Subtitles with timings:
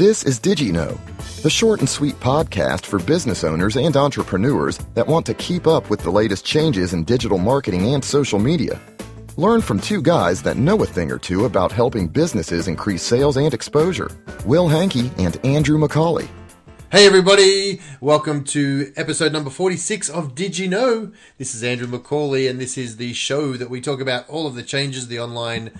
[0.00, 0.98] This is DigiKnow,
[1.42, 5.90] the short and sweet podcast for business owners and entrepreneurs that want to keep up
[5.90, 8.80] with the latest changes in digital marketing and social media.
[9.36, 13.36] Learn from two guys that know a thing or two about helping businesses increase sales
[13.36, 14.10] and exposure
[14.46, 16.30] Will Hankey and Andrew McCauley.
[16.90, 21.12] Hey everybody, welcome to episode number 46 of Did You Know?
[21.36, 24.54] This is Andrew McCauley and this is the show that we talk about all of
[24.54, 25.78] the changes, the online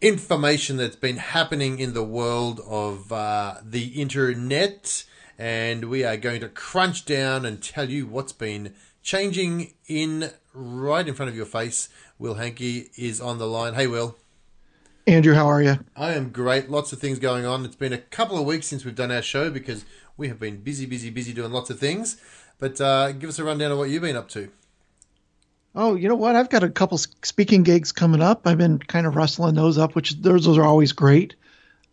[0.00, 5.04] information that's been happening in the world of uh, the internet,
[5.38, 11.06] and we are going to crunch down and tell you what's been changing in right
[11.06, 11.88] in front of your face.
[12.18, 13.74] Will Hankey is on the line.
[13.74, 14.16] Hey, Will.
[15.06, 15.78] Andrew, how are you?
[15.94, 16.70] I am great.
[16.70, 17.64] Lots of things going on.
[17.64, 19.84] It's been a couple of weeks since we've done our show because
[20.16, 22.16] we have been busy, busy, busy doing lots of things.
[22.58, 24.48] But uh, give us a rundown of what you've been up to.
[25.74, 26.36] Oh, you know what?
[26.36, 28.46] I've got a couple speaking gigs coming up.
[28.46, 31.34] I've been kind of rustling those up, which those, are always great.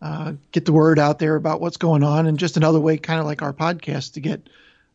[0.00, 3.20] Uh, get the word out there about what's going on, and just another way, kind
[3.20, 4.48] of like our podcast, to get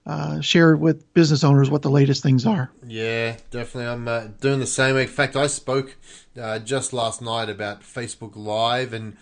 [0.06, 2.72] uh, shared with business owners what the latest things are.
[2.86, 3.88] Yeah, definitely.
[3.88, 4.96] I'm uh, doing the same.
[4.96, 5.98] In fact, I spoke
[6.40, 9.18] uh, just last night about Facebook Live and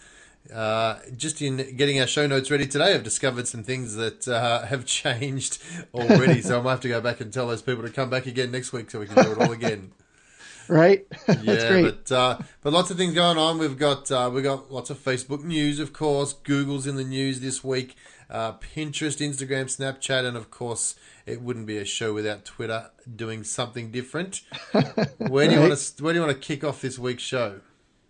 [0.53, 4.65] uh, just in getting our show notes ready today, I've discovered some things that uh,
[4.67, 5.61] have changed
[5.93, 6.41] already.
[6.41, 8.51] so I might have to go back and tell those people to come back again
[8.51, 9.91] next week so we can do it all again.
[10.67, 11.05] right?
[11.43, 13.57] Yeah, but uh, but lots of things going on.
[13.57, 16.33] We've got uh, we've got lots of Facebook news, of course.
[16.33, 17.95] Google's in the news this week.
[18.29, 20.95] Uh, Pinterest, Instagram, Snapchat, and of course,
[21.27, 24.41] it wouldn't be a show without Twitter doing something different.
[24.71, 25.69] Where do you Right.
[25.69, 27.61] want to Where do you want to kick off this week's show?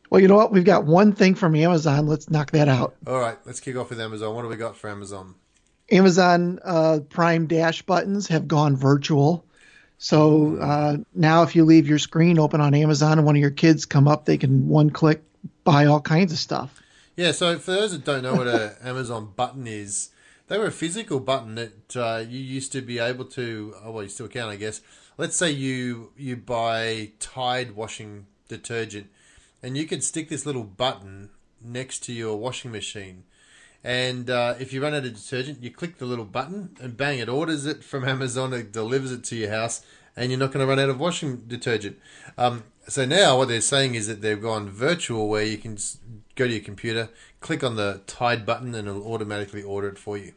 [0.10, 0.52] Well, you know what?
[0.52, 2.08] We've got one thing from Amazon.
[2.08, 2.96] Let's knock that out.
[3.08, 4.36] All right, let's kick off with Amazon.
[4.36, 5.36] What do we got for Amazon?
[5.92, 9.46] Amazon uh, Prime Dash buttons have gone virtual.
[9.98, 13.52] So uh, now, if you leave your screen open on Amazon and one of your
[13.52, 15.24] kids come up, they can one click
[15.64, 16.82] buy all kinds of stuff.
[17.16, 20.10] Yeah, so for those that don't know what an Amazon button is,
[20.48, 23.74] they were a physical button that uh, you used to be able to.
[23.84, 24.82] Oh, well, you still can, I guess.
[25.18, 29.08] Let's say you you buy Tide washing detergent,
[29.66, 33.24] and you can stick this little button next to your washing machine.
[33.84, 37.18] And uh, if you run out of detergent, you click the little button, and bang,
[37.18, 38.54] it orders it from Amazon.
[38.54, 39.84] It delivers it to your house,
[40.16, 41.98] and you're not going to run out of washing detergent.
[42.38, 45.80] Um, so now what they're saying is that they've gone virtual, where you can
[46.36, 47.10] go to your computer,
[47.40, 50.34] click on the Tide button, and it'll automatically order it for you.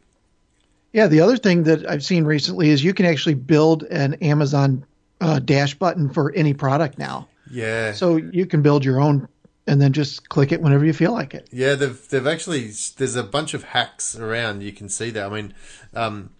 [0.91, 4.83] Yeah, the other thing that I've seen recently is you can actually build an Amazon
[5.21, 7.28] uh, Dash button for any product now.
[7.51, 7.93] Yeah.
[7.93, 9.27] So you can build your own
[9.69, 11.47] and then just click it whenever you feel like it.
[11.51, 14.63] Yeah, they've they've actually there's a bunch of hacks around.
[14.63, 15.25] You can see that.
[15.25, 15.53] I mean,
[15.93, 16.31] um,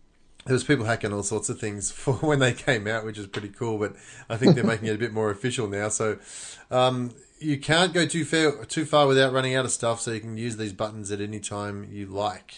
[0.45, 3.27] there was people hacking all sorts of things for when they came out, which is
[3.27, 3.77] pretty cool.
[3.77, 3.95] But
[4.29, 5.89] I think they're making it a bit more official now.
[5.89, 6.17] So
[6.71, 10.01] um, you can't go too far too far without running out of stuff.
[10.01, 12.55] So you can use these buttons at any time you like.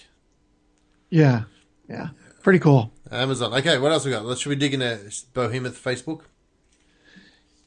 [1.10, 1.44] Yeah,
[1.90, 2.10] yeah,
[2.44, 2.94] pretty cool.
[3.12, 3.54] Amazon.
[3.56, 4.24] Okay, what else we got?
[4.24, 6.22] Let's should we dig into Behemoth Facebook?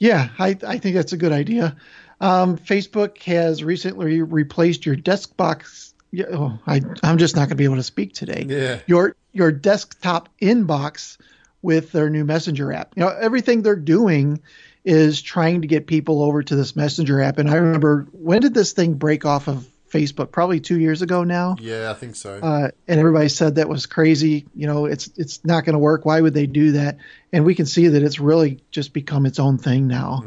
[0.04, 1.76] Yeah, I, I think that's a good idea.
[2.20, 5.94] Um, Facebook has recently replaced your desk box.
[6.10, 8.44] yeah, Oh, I, I'm just not going to be able to speak today.
[8.46, 8.80] Yeah.
[8.86, 11.16] Your your desktop inbox
[11.62, 12.92] with their new Messenger app.
[12.96, 14.42] You know, everything they're doing
[14.84, 17.38] is trying to get people over to this Messenger app.
[17.38, 20.32] And I remember when did this thing break off of Facebook?
[20.32, 21.56] Probably two years ago now.
[21.60, 22.38] Yeah, I think so.
[22.42, 24.46] Uh, and everybody said that was crazy.
[24.54, 26.04] You know, it's it's not going to work.
[26.04, 26.98] Why would they do that?
[27.32, 30.22] And we can see that it's really just become its own thing now.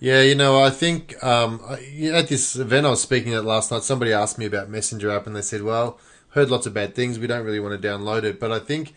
[0.00, 3.82] Yeah, you know, I think um, at this event I was speaking at last night,
[3.82, 5.98] somebody asked me about Messenger app, and they said, "Well,
[6.30, 7.18] heard lots of bad things.
[7.18, 8.94] We don't really want to download it." But I think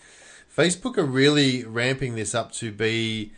[0.56, 3.32] Facebook are really ramping this up to be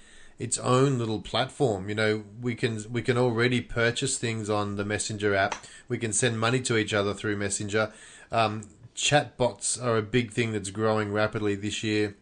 [0.44, 1.88] its own little platform.
[1.88, 5.56] You know, we can we can already purchase things on the Messenger app.
[5.88, 7.94] We can send money to each other through Messenger.
[8.30, 12.16] Um, chatbots are a big thing that's growing rapidly this year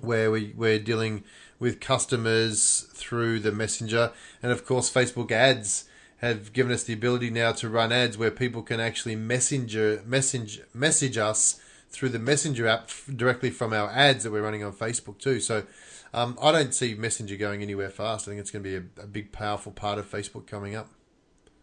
[0.00, 1.24] where we, we're dealing
[1.58, 5.84] with customers through the messenger and of course facebook ads
[6.18, 10.60] have given us the ability now to run ads where people can actually messenger message
[10.72, 11.60] message us
[11.90, 15.64] through the messenger app directly from our ads that we're running on facebook too so
[16.14, 19.02] um, i don't see messenger going anywhere fast i think it's going to be a,
[19.02, 20.88] a big powerful part of facebook coming up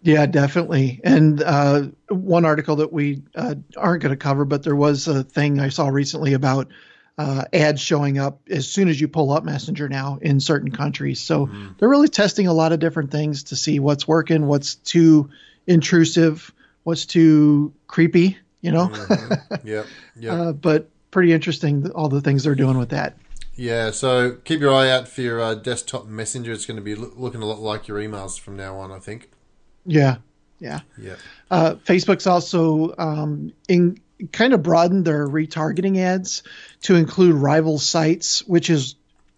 [0.04, 1.00] Yeah, definitely.
[1.04, 5.24] And uh, one article that we uh, aren't going to cover, but there was a
[5.24, 6.70] thing I saw recently about
[7.18, 11.20] uh, ads showing up as soon as you pull up Messenger now in certain countries.
[11.20, 15.30] So they're really testing a lot of different things to see what's working, what's too
[15.68, 16.52] intrusive,
[16.84, 18.92] what's too creepy, you know.
[19.64, 23.18] yep yep uh, but pretty interesting all the things they're doing with that.
[23.62, 26.52] Yeah, so keep your eye out for your uh, desktop messenger.
[26.52, 28.98] It's going to be loo- looking a lot like your emails from now on, I
[28.98, 29.30] think.
[29.86, 30.18] Yeah.
[30.60, 30.80] Yeah.
[30.98, 31.16] Yeah.
[31.52, 34.00] Uh, Facebook's also um, in
[34.32, 36.42] kind of broadened their retargeting ads
[36.82, 38.96] to include rival sites, which is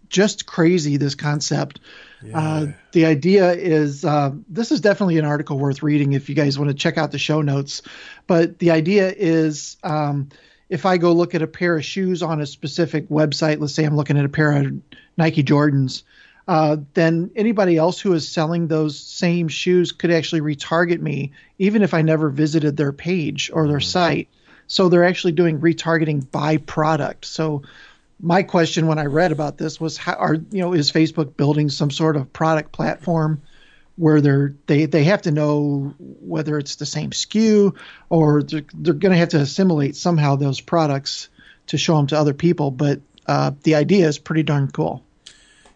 [0.08, 0.96] just crazy.
[0.96, 1.80] This concept.
[2.32, 6.58] Uh, the idea is uh, this is definitely an article worth reading if you guys
[6.58, 7.82] want to check out the show notes.
[8.26, 10.30] But the idea is um,
[10.68, 13.84] if I go look at a pair of shoes on a specific website, let's say
[13.84, 14.72] I'm looking at a pair of
[15.16, 16.02] Nike Jordans,
[16.46, 21.82] uh, then anybody else who is selling those same shoes could actually retarget me, even
[21.82, 24.28] if I never visited their page or their site.
[24.66, 27.24] So they're actually doing retargeting by product.
[27.26, 27.62] So
[28.20, 31.68] my question when I read about this was how are you know is Facebook building
[31.68, 33.42] some sort of product platform
[33.96, 37.76] where they're they they have to know whether it's the same SKU
[38.08, 41.28] or they're, they're going to have to assimilate somehow those products
[41.68, 42.70] to show them to other people.
[42.70, 45.04] But uh, the idea is pretty darn cool.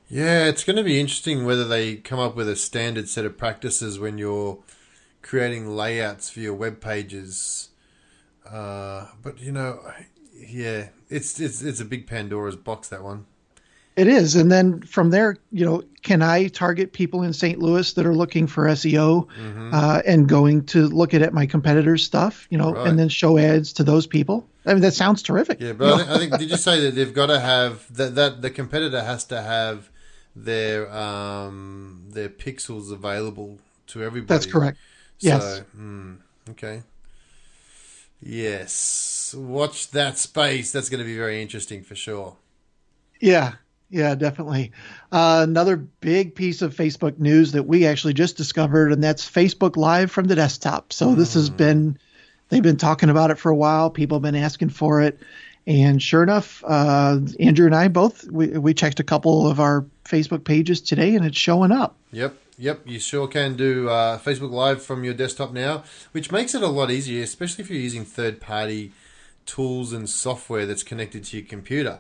[0.09, 3.37] Yeah, it's going to be interesting whether they come up with a standard set of
[3.37, 4.59] practices when you're
[5.21, 7.69] creating layouts for your web pages.
[8.51, 9.81] Uh, but you know,
[10.35, 13.27] yeah, it's it's it's a big Pandora's box that one.
[13.99, 17.59] It is, and then from there, you know, can I target people in St.
[17.59, 19.75] Louis that are looking for SEO Mm-hmm.
[19.75, 22.87] uh, and going to look at, at my competitors' stuff, you know, Right.
[22.87, 24.47] and then show ads to those people?
[24.65, 25.61] I mean, that sounds terrific.
[25.61, 28.15] Yeah, but I think, I think did you say that they've got to have that
[28.15, 29.91] that the competitor has to have
[30.37, 33.59] their um their pixels available
[33.89, 34.29] to everybody.
[34.29, 34.79] That's correct.
[35.19, 35.43] Yes.
[35.43, 36.13] So, hmm,
[36.51, 36.83] okay.
[38.21, 39.35] Yes.
[39.37, 40.71] Watch that space.
[40.73, 42.37] That's going to be very interesting for sure.
[43.21, 43.55] Yeah,
[43.91, 44.73] yeah, definitely.
[45.11, 49.77] Uh, another big piece of Facebook news that we actually just discovered, and that's Facebook
[49.77, 50.93] Live from the desktop.
[50.93, 51.99] So this has been,
[52.49, 53.91] they've been talking about it for a while.
[53.91, 55.19] People have been asking for it.
[55.67, 59.85] And sure enough, uh, Andrew and I both, we, we checked a couple of our
[60.05, 61.95] Facebook pages today and it's showing up.
[62.11, 62.81] Yep, yep.
[62.87, 66.69] You sure can do uh, Facebook Live from your desktop now, which makes it a
[66.69, 68.93] lot easier, especially if you're using third-party
[69.45, 71.99] tools and software that's connected to your computer.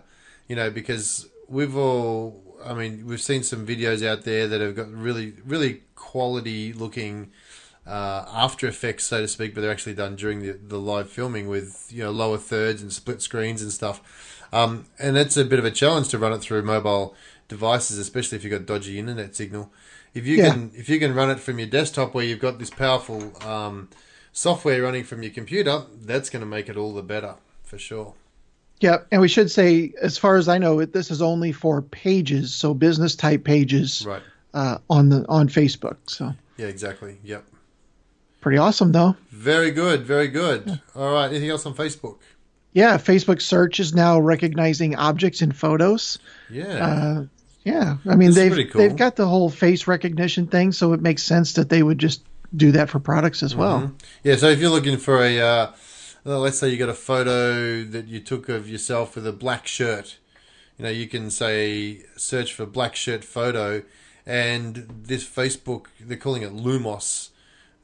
[0.48, 4.76] You know, because we've all, I mean, we've seen some videos out there that have
[4.76, 7.30] got really, really quality-looking
[7.86, 11.48] uh, After Effects, so to speak, but they're actually done during the, the live filming
[11.48, 14.44] with you know lower thirds and split screens and stuff.
[14.52, 17.14] Um, and it's a bit of a challenge to run it through mobile
[17.48, 19.72] devices, especially if you've got dodgy internet signal.
[20.14, 20.52] If you Yeah.
[20.52, 23.88] can, if you can run it from your desktop where you've got this powerful um,
[24.32, 28.14] software running from your computer, that's going to make it all the better for sure.
[28.80, 32.54] Yeah, and we should say, as far as I know, this is only for pages,
[32.54, 34.22] so business type pages Right?
[34.54, 35.96] uh, on the on Facebook.
[36.06, 37.18] So Yeah, exactly.
[37.24, 37.44] Yep.
[38.40, 39.16] pretty awesome, though.
[39.30, 40.04] Very good.
[40.04, 40.80] Very good.
[40.94, 41.26] All right.
[41.28, 42.18] Anything else on Facebook?
[42.72, 46.18] Yeah, Facebook search is now recognizing objects in photos.
[46.48, 46.66] Yeah.
[46.66, 47.24] Uh,
[47.64, 48.80] yeah, I mean This they've cool.
[48.80, 52.22] they've got the whole face recognition thing, so it makes sense that they would just
[52.56, 53.80] do that for products as well.
[53.80, 53.94] Mm-hmm.
[54.22, 55.70] Yeah, so if you're looking for a, uh,
[56.24, 59.66] well, let's say you got a photo that you took of yourself with a black
[59.66, 60.18] shirt,
[60.78, 63.82] you know, you can say search for black shirt photo,
[64.24, 67.30] and this Facebook, they're calling it Lumos.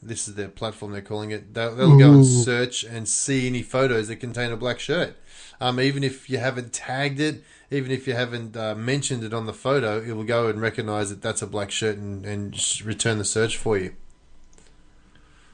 [0.00, 0.92] This is their platform.
[0.92, 1.54] They're calling it.
[1.54, 5.16] They'll, they'll go and search and see any photos that contain a black shirt.
[5.60, 9.46] Um, even if you haven't tagged it, even if you haven't uh, mentioned it on
[9.46, 13.16] the photo, it will go and recognize that that's a black shirt and, and return
[13.16, 13.96] the search for you.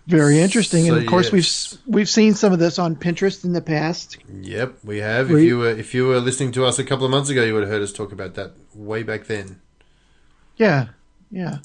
[0.06, 1.78] Very interesting, So, and of course yes.
[1.86, 4.16] we've we've seen some of this on Pinterest in the past.
[4.40, 5.30] Yep, we have.
[5.30, 7.30] Were If you- you were if you were listening to us a couple of months
[7.30, 9.60] ago, you would have heard us talk about that way back then.
[10.56, 10.88] Yeah,
[11.30, 11.58] yeah,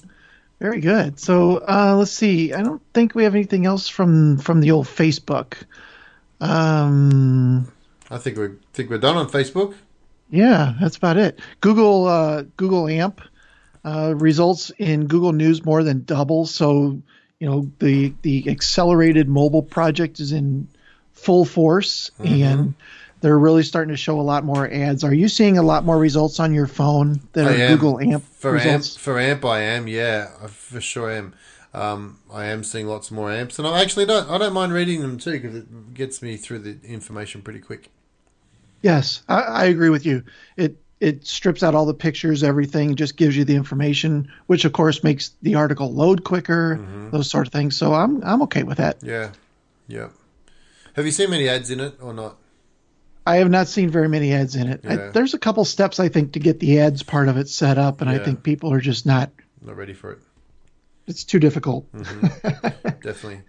[0.60, 1.20] very good.
[1.20, 2.54] So uh, let's see.
[2.54, 5.56] I don't think we have anything else from from the old Facebook.
[6.42, 7.72] Um,
[8.12, 9.74] I think we think we're done on Facebook.
[10.30, 11.40] Yeah, that's about it.
[11.62, 13.22] Google uh, Google AMP
[13.84, 16.46] uh, results in Google News more than double.
[16.46, 17.02] So
[17.40, 20.68] you know the the accelerated mobile project is in
[21.14, 22.76] full force, and
[23.22, 25.04] they're really starting to show a lot more ads.
[25.04, 27.72] Are you seeing a lot more results on your phone that I are am.
[27.72, 28.96] Google AMP for results?
[28.96, 29.46] amp for amp.
[29.46, 31.34] I am, yeah, I for sure am.
[31.74, 34.30] Um, I am seeing lots more amps, and I actually don't.
[34.30, 37.90] I don't mind reading them too because it gets me through the information pretty quick.
[38.82, 40.24] Yes, I, I agree with you.
[40.56, 44.74] It it strips out all the pictures, everything, just gives you the information, which of
[44.74, 47.12] course makes the article load quicker, mm-hmm.
[47.12, 47.78] those sort of things.
[47.78, 48.98] So I'm I'm okay with that.
[49.04, 49.30] Yeah,
[49.88, 50.10] yeah.
[50.96, 52.38] Have you seen many ads in it or not?
[53.28, 54.82] I have not seen very many ads in it.
[54.84, 57.78] I, there's a couple steps I think to get the ads part of it set
[57.78, 59.32] up, and I think people are just not.
[59.62, 60.20] Not ready for it.
[61.08, 61.92] It's too difficult.
[61.92, 62.90] Mm-hmm.
[63.02, 63.42] Definitely.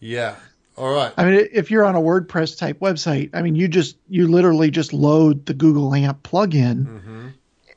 [0.00, 0.36] Yeah.
[0.80, 1.12] All right.
[1.16, 4.70] I mean, if you're on a WordPress type website, I mean, you just you literally
[4.70, 7.28] just load the Google AMP plugin, Mm-hmm.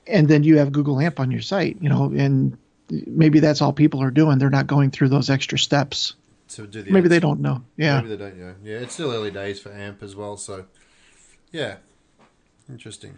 [0.08, 1.78] and then you have Google AMP on your site.
[1.82, 2.58] You know, and
[2.90, 4.38] maybe that's all people are doing.
[4.38, 6.14] They're not going through those extra steps.
[6.50, 7.64] to do the Maybe they don't know.
[7.76, 7.98] Yeah.
[8.02, 8.56] Maybe they don't know.
[8.64, 10.38] Yeah, it's still early days for AMP as well.
[10.38, 10.66] So,
[11.52, 11.76] yeah,
[12.70, 13.18] interesting.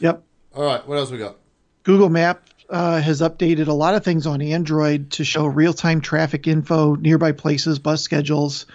[0.00, 0.22] Yep.
[0.54, 1.36] All right, what else we got?
[1.84, 6.00] Google Map uh, has updated a lot of things on Android to show real time
[6.00, 8.66] traffic info, nearby places, bus schedules.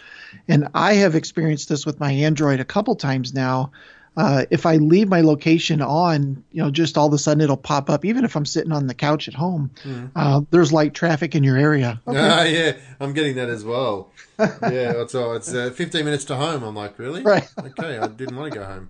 [0.47, 3.71] And I have experienced this with my Android a couple times now.
[4.15, 7.55] Uh, if I leave my location on, you know, just all of a sudden it'll
[7.55, 9.69] pop up, even if I'm sitting on the couch at home.
[10.15, 12.01] Uh, there's light traffic in your area.
[12.07, 12.17] Okay.
[12.27, 14.11] Ah, yeah, I'm getting that as well.
[14.39, 15.35] yeah, that's all.
[15.35, 16.63] It's uh, 15 minutes to home.
[16.63, 17.21] I'm like, really?
[17.21, 17.47] Right.
[17.59, 18.89] okay, I didn't want to go home.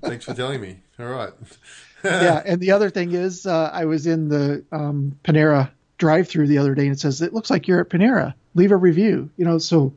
[0.00, 0.80] But thanks for telling me.
[0.98, 1.32] All right.
[2.04, 6.58] yeah, and the other thing is, uh, I was in the um, Panera drive-through the
[6.58, 8.34] other day, and it says it looks like you're at Panera.
[8.54, 9.30] Leave a review.
[9.36, 9.94] You know, so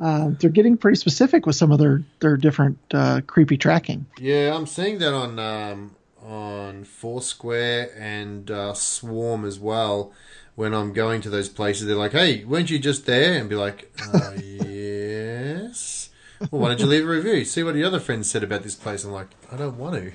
[0.00, 4.06] uh, they're getting pretty specific with some of their their different uh, creepy tracking.
[4.18, 10.12] Yeah, I'm seeing that on um, on Foursquare and uh, Swarm as well.
[10.56, 13.56] When I'm going to those places, they're like, "Hey, weren't you just there?" And be
[13.56, 16.10] like, uh, "Yes."
[16.50, 17.44] Well, why don't you leave a review?
[17.44, 19.04] See what your other friends said about this place.
[19.04, 20.12] I'm like, I don't want to.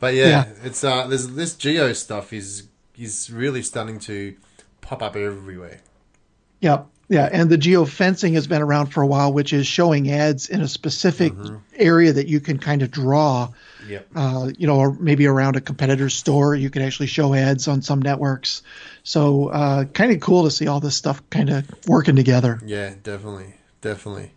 [0.00, 0.44] But yeah, Yeah.
[0.64, 4.36] it's uh, there's this geo stuff is is really starting to
[4.80, 5.80] pop up everywhere.
[6.60, 6.86] Yep.
[7.12, 10.62] Yeah, and the geofencing has been around for a while, which is showing ads in
[10.62, 11.34] a specific
[11.76, 13.50] area that you can kind of draw.
[13.86, 14.06] Yep.
[14.14, 17.82] Uh, you know, or maybe around a competitor's store, you can actually show ads on
[17.82, 18.62] some networks.
[19.02, 22.58] So, uh, kind of cool to see all this stuff kind of working together.
[22.64, 24.32] Yeah, definitely, definitely.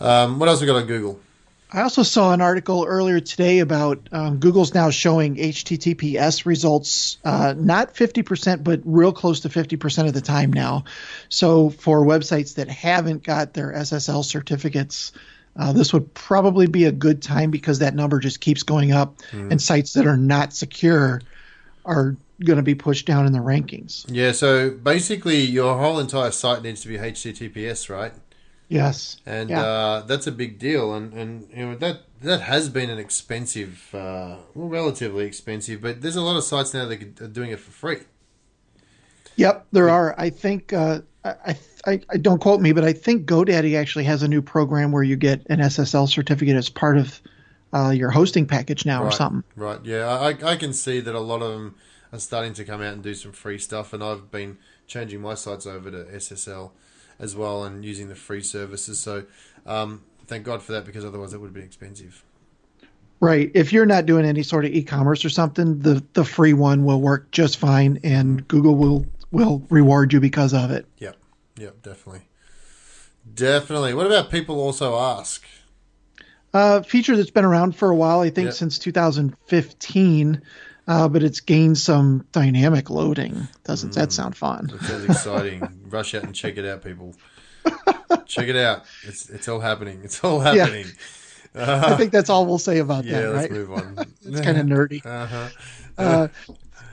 [0.00, 1.20] Um, what else we got on Google?
[1.72, 7.54] I also saw an article earlier today about um, Google's now showing HTTPS results, uh,
[7.56, 10.84] not 50%, but real close to 50% of the time now.
[11.28, 15.12] So for websites that haven't got their SSL certificates,
[15.56, 19.18] uh, this would probably be a good time because that number just keeps going up,
[19.50, 21.20] and sites that are not secure
[21.84, 24.06] are going to be pushed down in the rankings.
[24.08, 28.12] Yeah, so basically, your whole entire site needs to be HTTPS, right?
[28.70, 29.16] Yes.
[29.26, 29.62] and Yeah.
[29.62, 30.94] uh, that's a big deal.
[30.94, 36.00] And, and you know that that has been an expensive, uh, well, relatively expensive, but
[36.02, 37.98] there's a lot of sites now that are doing it for free.
[39.36, 40.14] Yep, there are.
[40.18, 44.22] I think uh, I, I I don't quote me, but I think GoDaddy actually has
[44.22, 47.20] a new program where you get an SSL certificate as part of
[47.72, 49.42] uh, your hosting package now or something.
[49.56, 49.80] Right.
[49.84, 51.74] Yeah, I, I can see that a lot of them
[52.12, 55.34] are starting to come out and do some free stuff, and I've been changing my
[55.34, 56.72] sites over to SSL
[57.20, 58.98] as well and using the free services.
[58.98, 59.24] So
[59.66, 62.24] um, thank God for that because otherwise it would have been expensive.
[63.20, 63.50] Right.
[63.54, 67.02] If you're not doing any sort of e-commerce or something, the the free one will
[67.02, 70.86] work just fine, and Google will will reward you because of it.
[70.98, 71.16] Yep.
[71.58, 71.82] Yep.
[71.82, 72.22] Definitely.
[73.34, 73.92] Definitely.
[73.92, 75.44] What about people also ask?
[76.54, 78.54] Uh, feature that's been around for a while, I think Yep.
[78.54, 80.42] since 2015,
[80.90, 83.46] uh, but it's gained some dynamic loading.
[83.64, 83.94] Doesn't Mm.
[83.94, 84.66] that sound fun?
[84.72, 85.62] That sounds exciting.
[85.88, 87.14] Rush out and check it out, people.
[88.26, 88.84] check it out.
[89.06, 90.00] It's it's all happening.
[90.04, 90.86] It's all happening.
[91.54, 93.52] Yeah, I think that's all we'll say about Yeah, that, let's right?
[93.52, 93.96] move on.
[94.24, 95.00] It's kind of nerdy.
[95.04, 95.48] uh-huh.
[95.98, 96.28] uh,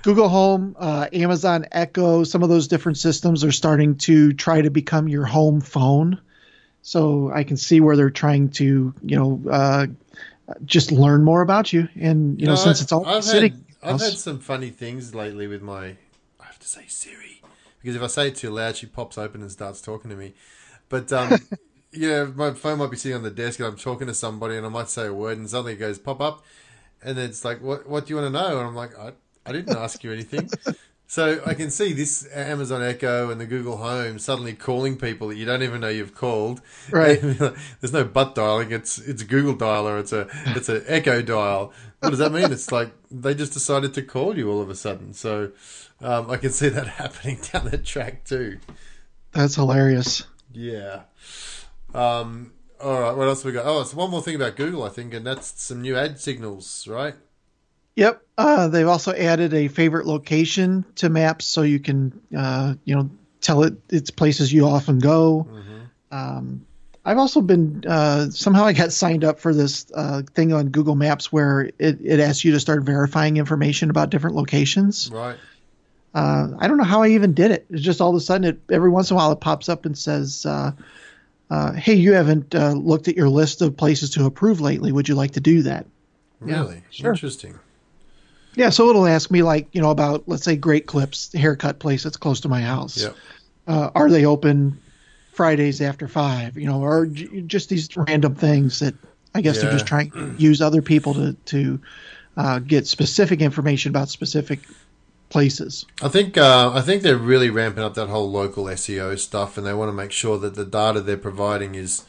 [0.03, 4.69] Google Home, uh, Amazon Echo, some of those different systems are starting to try to
[4.69, 6.19] become your home phone.
[6.81, 9.87] So I can see where they're trying to, you know, uh,
[10.65, 11.89] just learn more about you.
[11.99, 13.51] And, you know, since it's all I've sitting.
[13.51, 15.95] had, I've had some funny things lately with my.
[16.39, 17.41] I have to say Siri
[17.81, 20.33] because if I say it too loud, she pops open and starts talking to me.
[20.89, 21.39] But um,
[21.91, 24.65] yeah, my phone might be sitting on the desk and I'm talking to somebody and
[24.65, 26.43] I might say a word and suddenly it goes pop up,
[27.01, 28.57] and it's like, what What do you want to know?
[28.59, 29.13] And I'm like, I
[29.45, 30.49] I didn't ask you anything.
[31.09, 35.37] So I can see this Amazon Echo and the Google Home suddenly calling people that
[35.37, 36.61] you don't even know you've called.
[36.91, 37.21] Right.
[37.79, 38.73] There's no butt dialing.
[38.73, 40.01] It's it's Google dialer.
[40.01, 41.71] It's a it's an Echo dial.
[42.01, 42.51] What does that mean?
[42.51, 45.13] It's like they just decided to call you all of a sudden.
[45.13, 45.53] So
[46.01, 48.59] um, I can see that happening down the track too.
[49.31, 50.23] That's hilarious.
[50.51, 51.03] Yeah.
[51.93, 53.15] Um, all right.
[53.15, 53.65] What else have we got?
[53.65, 56.85] Oh, it's one more thing about Google, I think, and that's some new ad signals,
[56.85, 57.15] right?
[57.97, 58.21] Yep.
[58.37, 63.09] Uh, they've also added a favorite location to maps so you can, uh, you know,
[63.41, 65.49] tell it it's places you often go.
[66.11, 66.65] Um,
[67.03, 70.93] I've also been uh, somehow I got signed up for this uh, thing on Google
[70.95, 75.09] Maps where it, it asks you to start verifying information about different locations.
[75.11, 75.37] Right.
[76.13, 77.65] Uh, I don't know how I even did it.
[77.69, 79.85] It's just all of a sudden, it every once in a while it pops up
[79.85, 80.71] and says, uh,
[81.49, 84.91] uh, "Hey, you haven't uh, looked at your list of places to approve lately.
[84.91, 85.87] Would you like to do that?"
[86.45, 87.11] Yeah, Really sure.
[87.11, 87.59] interesting.
[88.57, 92.01] Yeah, so it'll ask me like, you know, about let's say Great Clips haircut place
[92.01, 92.97] that's close to my house.
[92.97, 93.15] Yep.
[93.67, 94.81] Uh, are they open
[95.31, 96.57] Fridays after five?
[96.57, 98.95] You know, or j- just these random things that
[99.35, 101.79] I guess they're just trying to use other people to to
[102.35, 104.61] uh, get specific information about specific
[105.29, 105.85] places.
[106.01, 109.67] I think uh, I think they're really ramping up that whole local SEO stuff, and
[109.67, 112.05] they want to make sure that the data they're providing is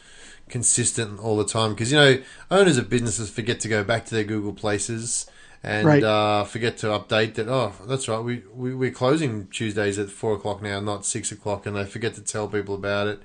[0.49, 1.75] consistent all the time.
[1.75, 5.27] Because you know, owners of businesses forget to go back to their Google Places
[5.63, 6.03] and Right.
[6.05, 7.49] uh, forget to update that.
[7.49, 11.67] Oh, that's right, we, we we're closing Tuesdays at four o'clock now, not six o'clock,
[11.67, 13.21] and they forget to tell people about it.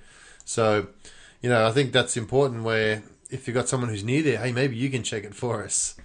[0.45, 0.87] So,
[1.41, 2.63] you know, I think that's important.
[2.63, 5.63] Where if you've got someone who's near there, hey, maybe you can check it for
[5.63, 5.95] us.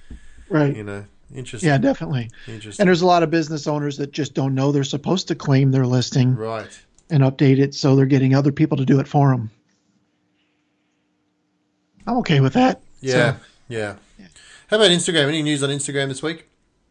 [0.48, 0.74] Right.
[0.76, 1.04] You know,
[1.34, 1.68] interesting.
[1.68, 2.30] Yeah, definitely.
[2.46, 2.82] interesting.
[2.82, 5.70] And there's a lot of business owners that just don't know they're supposed to claim
[5.70, 6.80] their listing right.
[7.10, 9.50] and update it, so they're getting other people to do it for them.
[12.06, 12.80] I'm okay with that.
[13.00, 13.36] Yeah, So,
[13.68, 13.94] yeah.
[14.68, 15.28] How about Instagram?
[15.28, 16.46] Any news on Instagram this week?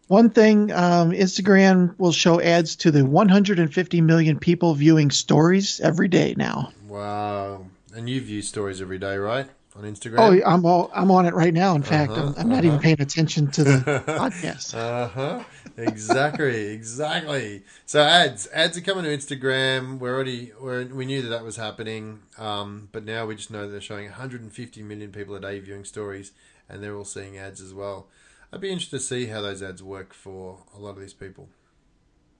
[0.07, 6.07] one thing, um, Instagram will show ads to the 150 million people viewing stories every
[6.07, 6.71] day now.
[6.87, 7.65] Wow.
[7.93, 9.47] And you view stories every day, right?
[9.75, 10.15] On Instagram?
[10.19, 11.75] Oh, I'm all, I'm on it right now.
[11.75, 14.73] In fact, Uh-huh, I'm, I'm not even paying attention to the podcast.
[14.73, 15.43] Uh huh.
[15.75, 16.67] Exactly.
[16.67, 17.63] exactly.
[17.85, 19.99] So ads, ads are coming to Instagram.
[19.99, 23.63] We're already we're, we knew that that was happening, um, but now we just know
[23.63, 26.31] that they're showing 150 million people a day viewing stories,
[26.69, 28.07] and they're all seeing ads as well.
[28.51, 31.49] I'd be interested to see how those ads work for a lot of these people.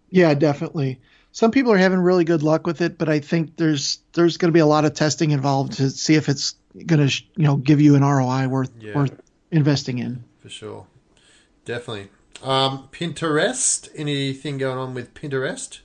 [0.10, 1.01] Yeah, definitely.
[1.34, 4.50] Some people are having really good luck with it, but I think there's there's going
[4.50, 6.55] to be a lot of testing involved to see if it's
[6.86, 8.96] going to you know give you an ROI worth Yeah.
[8.96, 9.19] worth
[9.51, 10.24] investing in.
[10.39, 10.88] For sure.
[11.65, 12.07] Definitely.
[12.41, 13.89] Um, Pinterest.
[13.96, 15.79] Anything going on with Pinterest?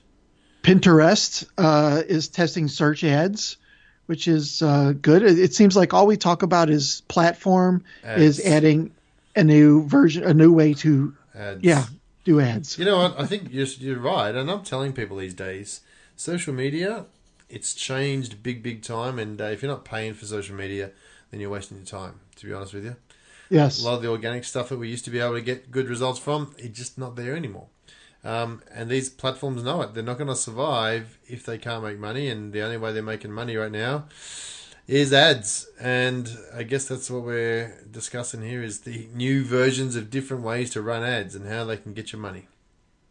[0.63, 3.57] Pinterest uh, is testing search ads,
[4.05, 5.23] which is uh, good.
[5.23, 8.91] It, it seems like all we talk about is platform is adding
[9.35, 11.63] a new version, a new way to Ads.
[11.63, 11.85] yeah
[12.25, 12.77] do ads.
[12.79, 13.19] You know what?
[13.19, 15.81] I think you're, you're right, and I'm telling people these days,
[16.15, 17.05] social media,
[17.49, 19.19] it's changed big, big time.
[19.19, 20.91] And uh, if you're not paying for social media,
[21.31, 22.21] then you're wasting your time.
[22.37, 22.95] To be honest with you,
[23.49, 23.81] Yes.
[23.81, 25.89] a lot of the organic stuff that we used to be able to get good
[25.89, 27.67] results from, it's just not there anymore.
[28.23, 29.93] Um, and these platforms know it.
[29.93, 33.03] They're not going to survive if they can't make money, and the only way they're
[33.03, 34.05] making money right now
[34.87, 35.67] is ads.
[35.79, 40.69] And I guess that's what we're discussing here: is the new versions of different ways
[40.71, 42.47] to run ads and how they can get your money.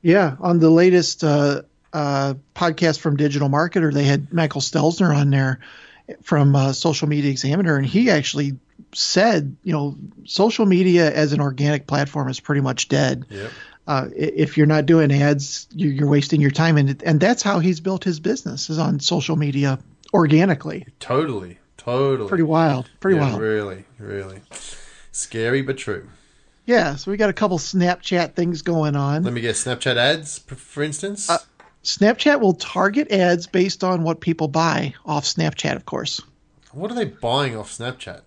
[0.00, 5.30] Yeah, on the latest uh, uh, podcast from Digital Marketer, they had Michael Stelzner on
[5.30, 5.60] there
[6.22, 8.58] from uh, Social Media Examiner, and he actually
[8.94, 13.24] said, you know, social media as an organic platform is pretty much dead.
[13.30, 13.50] Yep.
[13.86, 17.58] Uh, if you're not doing ads, you- you're wasting your time, and and that's how
[17.58, 19.78] he's built his business is on social media
[20.14, 20.86] organically.
[21.00, 22.28] Totally, totally.
[22.28, 23.40] Pretty wild, pretty yeah, wild.
[23.40, 24.40] Really, really
[25.10, 26.08] scary but true.
[26.64, 29.24] Yeah, so we got a couple Snapchat things going on.
[29.24, 29.64] Let me guess.
[29.64, 31.28] Snapchat ads, for instance.
[31.28, 31.38] Uh,
[31.82, 36.20] Snapchat will target ads based on what people buy off Snapchat, of course.
[36.70, 38.20] what are they buying off Snapchat?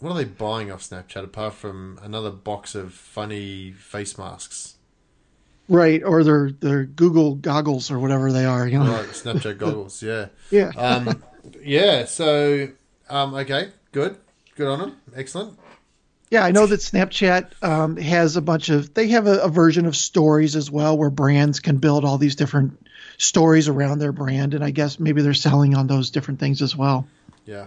[0.00, 4.74] What are they buying off Snapchat apart from another box of funny face masks?
[5.68, 8.90] Right, or their their Google goggles or whatever they are, you know.
[8.90, 10.02] Right, Snapchat goggles.
[10.02, 10.28] Yeah.
[10.50, 10.70] Yeah.
[10.76, 11.22] Um,
[11.62, 12.06] yeah.
[12.06, 12.68] So,
[13.10, 14.16] um, okay, good,
[14.56, 14.96] good on them.
[15.14, 15.58] Excellent.
[16.30, 19.84] yeah, I know that Snapchat um, has a bunch of they have a, a version
[19.84, 22.82] of stories as well where brands can build all these different
[23.18, 26.74] stories around their brand and I guess maybe they're selling on those different things as
[26.74, 27.06] well.
[27.44, 27.66] Yeah.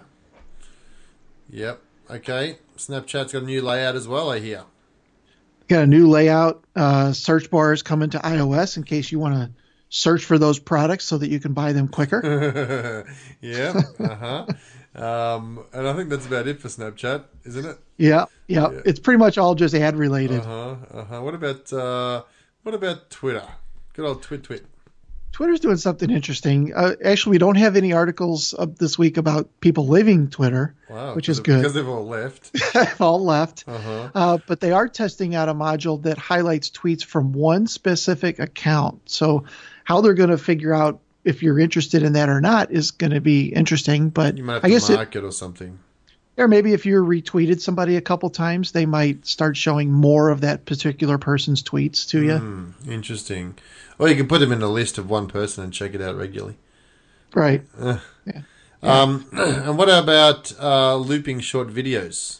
[1.51, 1.81] Yep.
[2.09, 2.57] Okay.
[2.77, 4.31] Snapchat's got a new layout as well.
[4.31, 4.63] I hear.
[5.71, 9.51] Got a new layout, uh, search bars coming to iOS in case you want to
[9.87, 13.05] search for those products so that you can buy them quicker.
[13.41, 13.81] yeah.
[13.97, 14.45] Uh huh.
[14.93, 17.77] Um, and I think that's about it for Snapchat, isn't it?
[17.95, 18.81] yeah, yeah, Yeah.
[18.83, 20.41] It's pretty much all just ad related.
[20.41, 20.75] Uh huh.
[20.93, 21.21] Uh huh.
[21.21, 22.23] What about uh,
[22.63, 23.47] what about Twitter?
[23.93, 24.65] Good old Twit Twit.
[25.31, 26.73] Twitter's doing something interesting.
[26.75, 31.15] Uh, actually, we don't have any articles up this week about people leaving Twitter, Wow.
[31.15, 31.57] which is good.
[31.59, 32.51] because they've all left.
[33.01, 33.63] All left.
[33.67, 34.09] Uh huh.
[34.13, 39.09] Uh, but they are testing out a module that highlights tweets from one specific account.
[39.09, 39.45] So,
[39.85, 43.11] how they're going to figure out if you're interested in that or not is going
[43.11, 44.09] to be interesting.
[44.09, 45.79] But You might have I to guess it, mark it or something.
[46.37, 50.41] Or maybe if you're retweeted somebody a couple times, they might start showing more of
[50.41, 52.37] that particular person's tweets to you.
[52.37, 53.57] Hmm, interesting.
[53.99, 56.17] Or you can put them in a list of one person and check it out
[56.17, 56.57] regularly.
[57.33, 57.63] Right.
[58.83, 62.39] Um, and what about uh, looping short videos?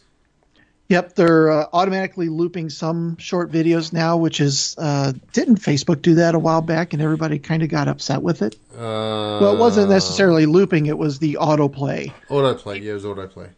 [0.90, 6.16] Yep, they're uh, automatically looping some short videos now, which is uh, didn't Facebook do
[6.16, 8.56] that a while back, and everybody kind of got upset with it.
[8.76, 12.12] Uh, Well, it wasn't necessarily looping; it was the autoplay.
[12.28, 12.82] autoplay.
[12.82, 13.52] Yeah, it was autoplay.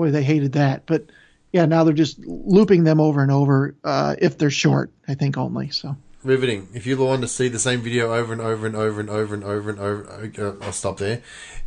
[0.00, 0.86] Boy, they hated that.
[0.86, 1.04] But
[1.52, 4.90] yeah, now they're just looping them over and over uh, if they're short.
[5.06, 5.68] I think only.
[5.70, 6.68] So Riveting.
[6.74, 9.34] If you want to see the same video over and over and over and over
[9.34, 11.20] and over and over, uh, I'll stop there.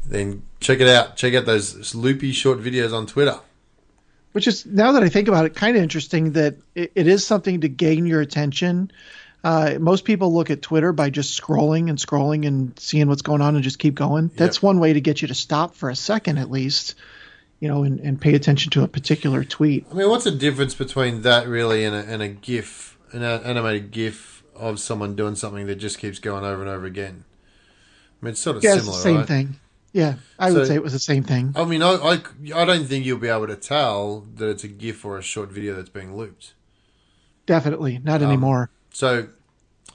[0.05, 1.15] Then check it out.
[1.15, 3.39] Check out those loopy short videos on Twitter.
[4.31, 7.25] which is now that I think about it, kind of interesting that it, it is
[7.25, 8.91] something to gain your attention.
[9.43, 13.41] Uh, most people look at Twitter by just scrolling and scrolling and seeing what's going
[13.41, 14.29] on and just keep going.
[14.35, 14.63] That's Yep.
[14.63, 16.95] one way to get you to stop for a second at least,
[17.63, 19.85] you know, and, and pay attention to a particular tweet.
[19.89, 23.91] I mean, what's the difference between that really and a, and a GIF, an animated
[23.91, 27.23] GIF of someone doing something that just keeps going over and over again?
[28.21, 29.27] I mean, it's sort of Yeah, similar, it's the same right?
[29.27, 29.55] thing.
[29.93, 31.53] Yeah, I would say it was the same thing.
[31.55, 32.13] I mean, I, I,
[32.53, 35.49] I don't think you'll be able to tell that it's a GIF or a short
[35.49, 36.55] video that's being looped.
[37.45, 38.71] Definitely not Um, anymore.
[38.91, 39.29] So,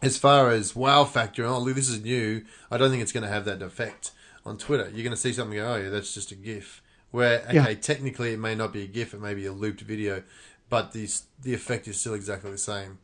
[0.00, 3.24] as far as wow factor, oh, look, this is new, I don't think it's going
[3.24, 4.12] to have that effect
[4.46, 4.84] on Twitter.
[4.84, 6.80] You're going to see something go, oh, yeah, that's just a GIF.
[7.10, 7.74] Where, okay, Yeah.
[7.74, 10.22] technically it may not be a GIF, it may be a looped video,
[10.68, 11.08] but the,
[11.42, 12.98] the effect is still exactly the same.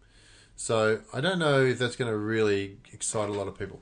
[0.57, 3.81] So, I don't know if that's going to really excite a lot of people.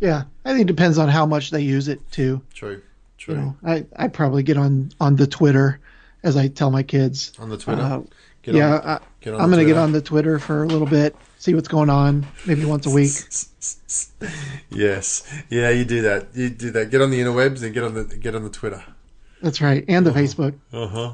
[0.00, 2.42] Yeah, I think it depends on how much they use it too.
[2.52, 2.82] True,
[3.16, 3.34] true.
[3.34, 5.80] You know, I I probably get on on the Twitter
[6.22, 7.32] as I tell my kids.
[7.38, 7.80] on the Twitter.
[7.80, 8.02] Uh,
[8.42, 10.66] Get yeah, on- I, get on I'm going to get on the Twitter for a
[10.66, 13.10] little bit, see what's going on, maybe once a week.
[14.70, 16.28] yes, yeah, you do that.
[16.34, 16.90] You do that.
[16.90, 18.84] Get on the interwebs and get on the get on the Twitter.
[19.46, 20.58] That's right, and the Facebook.
[20.72, 21.12] Uh huh.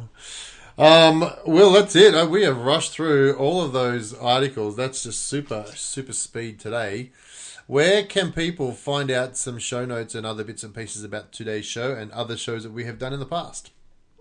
[0.83, 2.15] Um, well, that's it.
[2.15, 4.75] Uh, We have rushed through all of those articles.
[4.75, 7.11] That's just super, super speed today.
[7.67, 11.67] Where can people find out some show notes and other bits and pieces about today's
[11.67, 13.71] show and other shows that we have done in the past?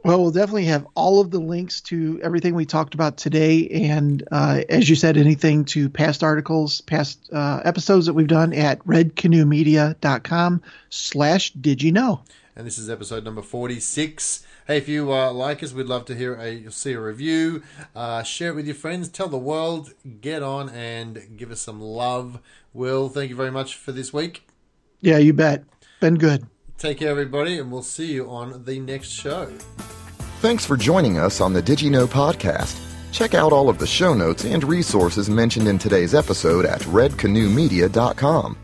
[0.04, 4.28] Well, we'll definitely have all of the links to everything we talked about today, and
[4.30, 8.80] uh, as you said, anything to past articles, past uh, episodes that we've done at
[8.80, 12.24] redcanoemedia.com slash did you know.
[12.56, 14.46] And this is episode number 46.
[14.68, 17.64] Hey, if you uh, like us, we'd love to hear a see a review.
[17.96, 19.08] Uh, share it with your friends.
[19.08, 19.94] Tell the world.
[20.20, 22.40] Get on and give us some love.
[22.74, 24.48] Will, thank you very much for this week.
[25.00, 25.64] Yeah, you bet.
[26.00, 26.46] Been good.
[26.78, 29.46] Take care, everybody, and we'll see you on the next show.
[30.40, 32.80] Thanks for joining us on the Did You Know podcast.
[33.12, 38.58] Check out all of the show notes and resources mentioned in today's episode at redcanoemedia.com.